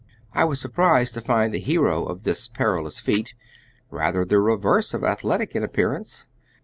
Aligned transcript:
I 0.33 0.45
was 0.45 0.59
surprised 0.59 1.13
to 1.13 1.21
find 1.21 1.53
the 1.53 1.59
hero 1.59 2.05
of 2.07 2.23
this 2.23 2.47
perilous 2.47 2.99
feat 2.99 3.35
rather 3.91 4.25
the 4.25 4.39
reverse 4.39 4.95
of 4.95 5.03
athletic 5.03 5.55
in 5.55 5.61
appearance. 5.61 6.27